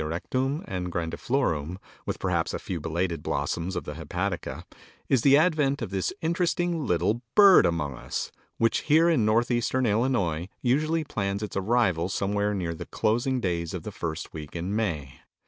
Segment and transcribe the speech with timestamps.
[0.01, 4.63] erectum and grandiflorum, with perhaps a few belated blossoms of the hepatica,
[5.09, 10.49] is the advent of this interesting little bird among us, which here in Northeastern Illinois
[10.59, 15.19] usually plans its arrival somewhere near the closing days of the first week in May.